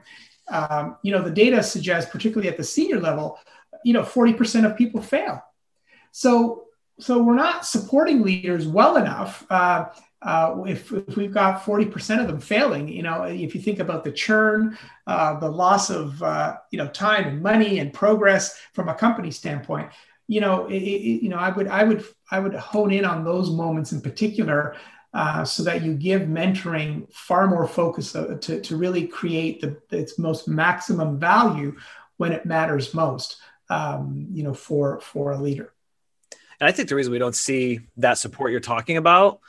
[0.49, 3.37] um, you know the data suggests particularly at the senior level
[3.83, 5.43] you know 40% of people fail
[6.13, 6.65] so,
[6.99, 9.45] so we're not supporting leaders well enough.
[9.49, 9.85] Uh,
[10.23, 14.03] uh, if, if, we've got 40% of them failing, you know, if you think about
[14.03, 18.87] the churn, uh, the loss of, uh, you know, time and money and progress from
[18.87, 19.89] a company standpoint,
[20.27, 23.25] you know, it, it, you know, I would, I would, I would hone in on
[23.25, 24.75] those moments in particular,
[25.13, 29.77] uh, so that you give mentoring far more focus uh, to, to really create the,
[29.91, 31.75] its most maximum value
[32.17, 33.37] when it matters most,
[33.69, 35.73] um, you know, for, for a leader.
[36.59, 39.41] And I think the reason we don't see that support you're talking about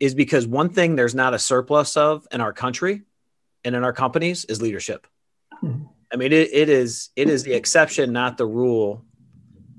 [0.00, 3.02] is because one thing there's not a surplus of in our country
[3.64, 5.06] and in our companies is leadership.
[5.62, 5.84] Mm-hmm.
[6.12, 9.04] I mean, it, it is it is the exception, not the rule,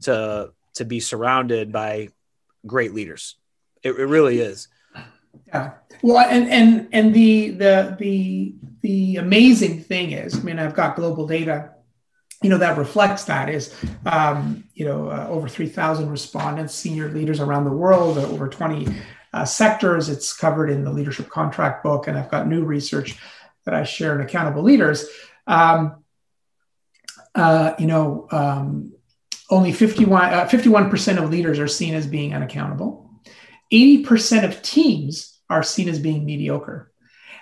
[0.04, 2.10] to to be surrounded by
[2.66, 3.36] great leaders.
[3.84, 4.68] It, it really is.
[5.48, 5.72] Yeah.
[6.02, 10.96] Well, and and and the the the the amazing thing is, I mean, I've got
[10.96, 11.72] global data
[12.42, 17.40] you know that reflects that is um, you know uh, over 3000 respondents senior leaders
[17.40, 18.88] around the world uh, over 20
[19.34, 20.10] uh, sectors.
[20.10, 23.18] It's covered in the leadership contract book and i've got new research
[23.66, 25.08] that i share in accountable leaders.
[25.48, 26.04] Um,
[27.34, 28.94] uh, you know um,
[29.50, 33.10] only 51 51% uh, of leaders are seen as being unaccountable.
[33.72, 36.92] 80% of teams are seen as being mediocre.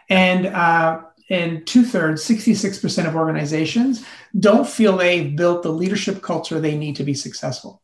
[0.09, 4.03] And uh, and two thirds, 66% of organizations
[4.37, 7.83] don't feel they've built the leadership culture they need to be successful.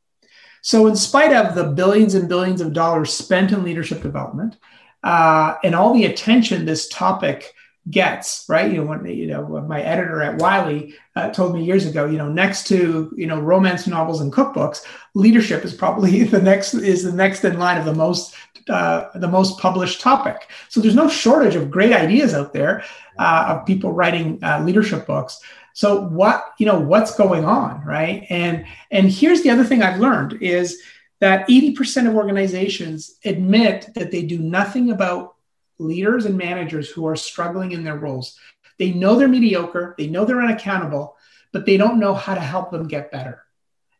[0.65, 4.57] So, in spite of the billions and billions of dollars spent in leadership development
[5.03, 7.53] uh, and all the attention this topic
[7.89, 8.71] gets, right?
[8.71, 12.17] You know, when you know my editor at Wiley uh, told me years ago, you
[12.17, 17.03] know, next to you know romance novels and cookbooks, leadership is probably the next is
[17.03, 18.35] the next in line of the most
[18.69, 20.49] uh, the most published topic.
[20.69, 22.83] So there's no shortage of great ideas out there
[23.19, 25.39] uh, of people writing uh, leadership books.
[25.73, 28.25] So what you know what's going on, right?
[28.29, 30.81] And and here's the other thing I've learned is
[31.19, 35.34] that 80% of organizations admit that they do nothing about
[35.77, 38.37] leaders and managers who are struggling in their roles.
[38.77, 41.15] They know they're mediocre, they know they're unaccountable,
[41.51, 43.41] but they don't know how to help them get better.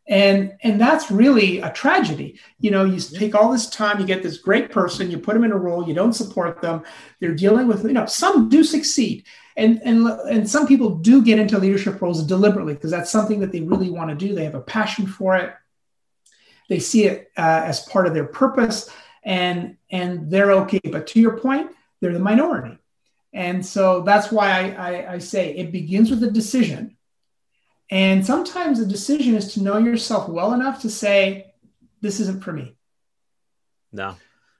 [0.08, 2.38] And and that's really a tragedy.
[2.60, 5.42] You know you take all this time you get this great person you put them
[5.42, 6.84] in a role you don't support them
[7.18, 9.24] they're dealing with you know some do succeed.
[9.56, 13.50] And and and some people do get into leadership roles deliberately because that's something that
[13.50, 14.34] they really want to do.
[14.34, 15.52] They have a passion for it.
[16.68, 18.90] They see it uh, as part of their purpose
[19.26, 21.70] and and they're okay but to your point
[22.00, 22.78] they're the minority
[23.34, 26.96] and so that's why I, I, I say it begins with a decision
[27.90, 31.54] and sometimes the decision is to know yourself well enough to say,
[32.00, 32.76] this isn't for me.
[33.92, 34.16] No,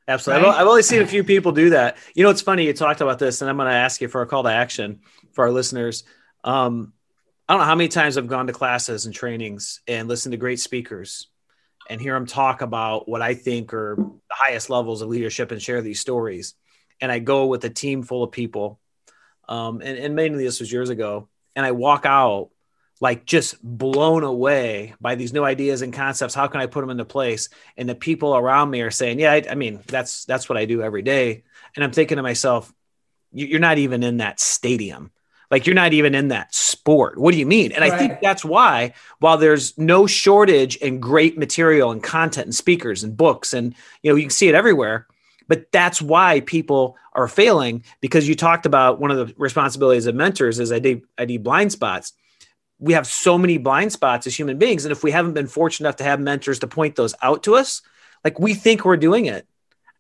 [0.07, 0.45] absolutely.
[0.45, 0.55] Right?
[0.55, 1.97] I've, I've only seen a few people do that.
[2.15, 4.23] You know, it's funny you talked about this, and I'm going to ask you for
[4.23, 5.01] a call to action
[5.33, 6.05] for our listeners.
[6.45, 6.93] Um,
[7.49, 10.39] I don't know how many times I've gone to classes and trainings and listened to
[10.39, 11.29] great speakers
[11.89, 15.61] and hear them talk about what I think are the highest levels of leadership and
[15.61, 16.55] share these stories.
[17.01, 18.81] And I go with a team full of people.
[19.49, 21.29] Um, and, and mainly this was years ago.
[21.55, 22.51] And I walk out
[23.01, 26.35] like just blown away by these new ideas and concepts.
[26.35, 27.51] How can I put them into place?
[27.77, 30.65] And the people around me are saying, yeah, I, I mean, that's, that's what I
[30.65, 31.45] do every day.
[31.75, 32.73] And I'm thinking to myself,
[33.33, 35.11] you're not even in that stadium.
[35.51, 37.19] Like you're not even in that sport.
[37.19, 37.73] What do you mean?
[37.73, 37.93] And right.
[37.93, 43.05] I think that's why, while there's no shortage in great material and content and speakers
[43.05, 45.07] and books, and you know, you can see it everywhere,
[45.49, 50.15] but that's why people are failing because you talked about one of the responsibilities of
[50.15, 52.13] mentors is I ID, ID blind spots.
[52.79, 54.85] We have so many blind spots as human beings.
[54.85, 57.55] And if we haven't been fortunate enough to have mentors to point those out to
[57.55, 57.83] us,
[58.25, 59.47] like we think we're doing it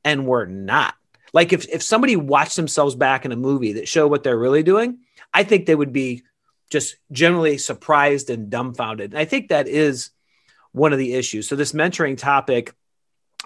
[0.05, 0.95] and we're not.
[1.33, 4.63] Like if, if somebody watched themselves back in a movie that showed what they're really
[4.63, 4.99] doing,
[5.37, 6.23] I think they would be
[6.71, 9.13] just generally surprised and dumbfounded.
[9.13, 10.11] And I think that is
[10.73, 11.47] one of the issues.
[11.47, 12.75] So this mentoring topic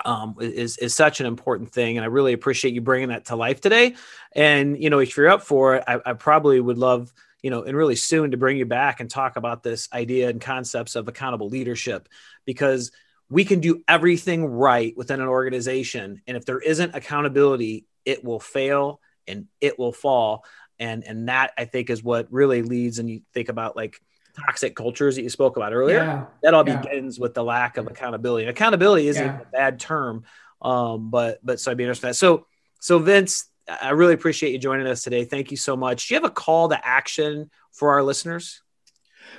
[0.05, 3.37] um, is is such an important thing, and I really appreciate you bringing that to
[3.37, 3.97] life today.
[4.33, 7.13] And you know, if you're up for it, I, I probably would love
[7.43, 10.43] you know, and really soon to bring you back and talk about this idea and
[10.43, 12.07] concepts of accountable leadership
[12.45, 12.93] because
[13.31, 16.21] we can do everything right within an organization.
[16.27, 20.45] And if there isn't accountability, it will fail and it will fall
[20.81, 24.01] and and that i think is what really leads and you think about like
[24.47, 26.25] toxic cultures that you spoke about earlier yeah.
[26.43, 26.81] that all yeah.
[26.81, 29.41] begins with the lack of accountability and accountability isn't yeah.
[29.41, 30.25] a bad term
[30.63, 32.47] um, but but so i'd be interested in that so
[32.81, 33.47] so vince
[33.83, 36.33] i really appreciate you joining us today thank you so much do you have a
[36.33, 38.63] call to action for our listeners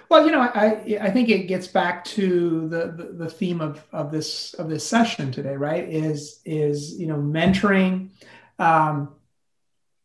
[0.09, 3.85] well, you know, I I think it gets back to the, the, the theme of
[3.93, 5.87] of this of this session today, right?
[5.87, 8.09] Is is you know mentoring,
[8.59, 9.13] um,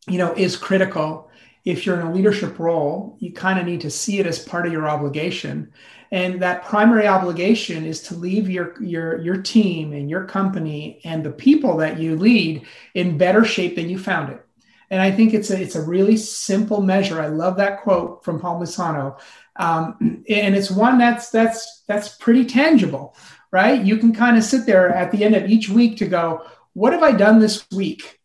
[0.09, 1.31] you know, is critical.
[1.65, 4.67] If you're in a leadership role, you kind of need to see it as part
[4.67, 5.73] of your obligation.
[6.13, 11.25] And that primary obligation is to leave your, your, your team and your company and
[11.25, 14.47] the people that you lead in better shape than you found it.
[14.91, 17.21] And I think it's a, it's a really simple measure.
[17.21, 19.19] I love that quote from Paul Musano.
[19.57, 23.17] Um, and it's one that's, that's, that's pretty tangible,
[23.51, 23.83] right?
[23.83, 26.93] You can kind of sit there at the end of each week to go, what
[26.93, 28.16] have I done this week?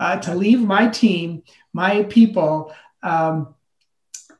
[0.00, 1.42] Uh, to leave my team,
[1.72, 3.54] my people, um,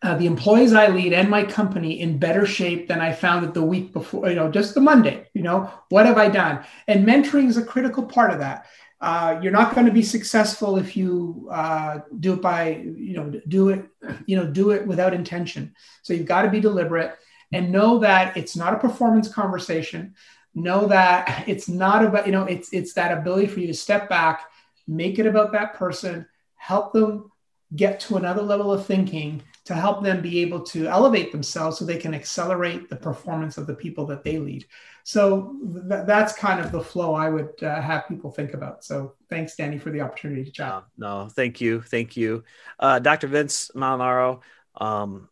[0.03, 3.55] uh, the employees I lead and my company in better shape than I found it
[3.55, 6.65] the week before, you know, just the Monday, you know, what have I done?
[6.87, 8.67] And mentoring is a critical part of that.
[9.01, 13.41] Uh, you're not going to be successful if you uh, do it by, you know,
[13.49, 13.87] do it,
[14.27, 15.75] you know, do it without intention.
[16.03, 17.15] So you've got to be deliberate
[17.53, 20.15] and know that it's not a performance conversation.
[20.55, 24.09] Know that it's not about, you know, it's it's that ability for you to step
[24.09, 24.47] back
[24.87, 26.27] make it about that person,
[26.57, 27.31] help them
[27.75, 31.85] get to another level of thinking to help them be able to elevate themselves so
[31.85, 34.65] they can accelerate the performance of the people that they lead.
[35.03, 35.57] So
[35.89, 38.85] th- that's kind of the flow I would uh, have people think about.
[38.85, 40.85] So thanks, Danny, for the opportunity to chat.
[40.97, 41.83] No, no thank you.
[41.83, 42.45] Thank you.
[42.79, 43.27] Uh, Dr.
[43.27, 44.41] Vince Molinaro,
[44.77, 45.29] um,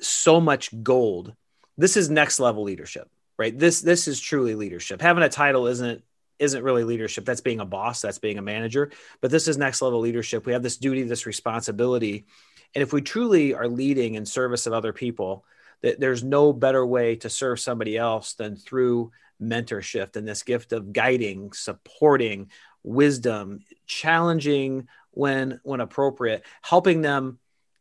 [0.00, 1.34] so much gold.
[1.78, 3.08] This is next level leadership,
[3.38, 3.58] right?
[3.58, 5.00] This, this is truly leadership.
[5.00, 6.02] Having a title isn't
[6.38, 7.24] isn't really leadership.
[7.24, 8.90] That's being a boss, that's being a manager.
[9.20, 10.46] But this is next level leadership.
[10.46, 12.26] We have this duty, this responsibility.
[12.74, 15.44] And if we truly are leading in service of other people,
[15.82, 20.72] that there's no better way to serve somebody else than through mentorship and this gift
[20.72, 22.50] of guiding, supporting,
[22.82, 27.38] wisdom, challenging when when appropriate, helping them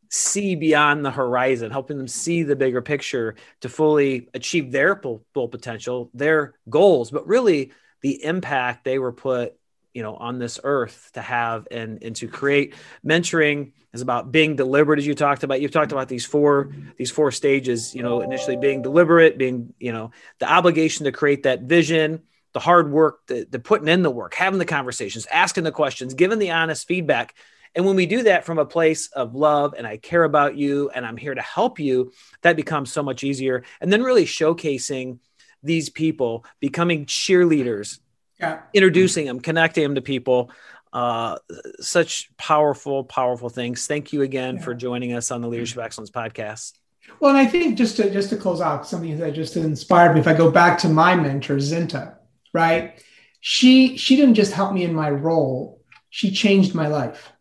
[0.09, 5.25] see beyond the horizon, helping them see the bigger picture to fully achieve their full,
[5.33, 7.71] full potential, their goals, but really
[8.05, 9.55] the impact they were put
[9.91, 12.75] you know on this earth to have and and to create.
[13.03, 15.59] Mentoring is about being deliberate as you talked about.
[15.59, 19.91] You've talked about these four these four stages you know initially being deliberate being you
[19.91, 22.21] know the obligation to create that vision
[22.53, 26.13] the hard work the, the putting in the work having the conversations asking the questions
[26.13, 27.33] giving the honest feedback.
[27.73, 30.91] And when we do that from a place of love and I care about you
[30.93, 33.63] and I'm here to help you, that becomes so much easier.
[33.81, 35.17] And then really showcasing
[35.63, 37.99] these people, becoming cheerleaders,
[38.39, 38.61] yeah.
[38.73, 40.51] introducing them, connecting them to people.
[40.93, 41.37] Uh,
[41.81, 43.85] such powerful, powerful things.
[43.85, 44.61] Thank you again yeah.
[44.61, 46.71] for joining us on the Leadership Excellence Podcast.
[47.19, 50.21] Well, and I think just to just to close out something that just inspired me.
[50.21, 52.15] If I go back to my mentor, Zinta,
[52.53, 53.01] right?
[53.41, 57.31] She she didn't just help me in my role; she changed my life.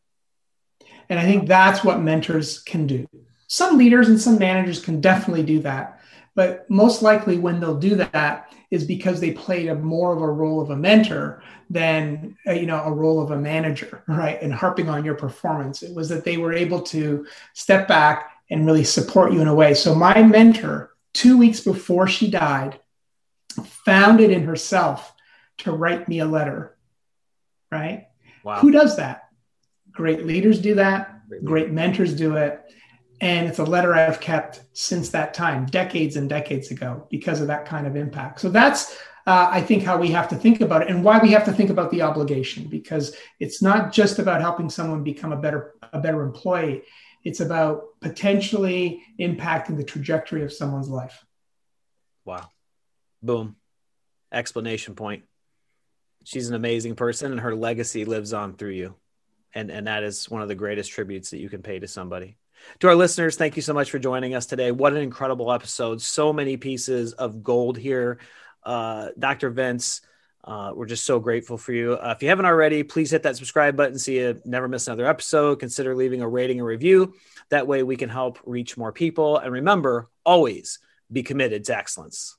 [1.08, 3.06] And I think that's what mentors can do.
[3.46, 6.00] Some leaders and some managers can definitely do that.
[6.35, 10.26] But most likely, when they'll do that, is because they played a more of a
[10.26, 14.41] role of a mentor than a, uh, you know a role of a manager, right?
[14.43, 18.66] And harping on your performance, it was that they were able to step back and
[18.66, 19.74] really support you in a way.
[19.74, 22.80] So my mentor, two weeks before she died,
[23.64, 25.12] found it in herself
[25.59, 26.76] to write me a letter.
[27.70, 28.09] Right?
[28.43, 28.61] Wow.
[28.61, 29.28] Who does that?
[29.93, 31.20] Great leaders do that.
[31.45, 32.61] Great mentors do it.
[33.25, 37.47] And it's a letter I've kept since that time, decades and decades ago, because of
[37.47, 38.39] that kind of impact.
[38.39, 38.97] So that's,
[39.27, 41.53] uh, I think, how we have to think about it and why we have to
[41.53, 45.99] think about the obligation, because it's not just about helping someone become a better, a
[45.99, 46.83] better employee.
[47.25, 51.25] It's about potentially impacting the trajectory of someone's life.
[52.27, 52.51] Wow.
[53.22, 53.57] Boom.
[54.33, 55.25] Explanation point.
[56.25, 58.97] She's an amazing person and her legacy lives on through you.
[59.55, 62.37] And, and that is one of the greatest tributes that you can pay to somebody.
[62.80, 64.72] To our listeners, thank you so much for joining us today.
[64.72, 66.00] What an incredible episode.
[66.02, 68.18] So many pieces of gold here.
[68.62, 69.50] Uh, Dr.
[69.50, 70.00] Vince,
[70.44, 71.94] uh, we're just so grateful for you.
[71.94, 75.06] Uh, if you haven't already, please hit that subscribe button so you never miss another
[75.06, 75.60] episode.
[75.60, 77.14] Consider leaving a rating and review.
[77.50, 79.38] That way we can help reach more people.
[79.38, 80.78] And remember, always
[81.10, 82.36] be committed to excellence.